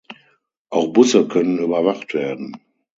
[0.71, 2.57] Auch Busse können überwacht werden.